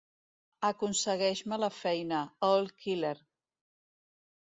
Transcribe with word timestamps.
Aconsegueix-me 0.69 1.61
la 1.65 1.71
feina, 1.77 2.25
All 2.51 2.69
Killer. 2.83 3.17